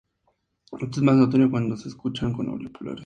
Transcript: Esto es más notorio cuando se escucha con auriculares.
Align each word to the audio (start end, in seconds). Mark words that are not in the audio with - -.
Esto 0.79 0.99
es 0.99 1.03
más 1.03 1.15
notorio 1.15 1.51
cuando 1.51 1.77
se 1.77 1.87
escucha 1.89 2.33
con 2.33 2.49
auriculares. 2.49 2.99